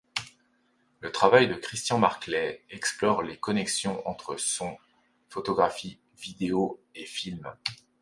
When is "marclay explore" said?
1.99-3.21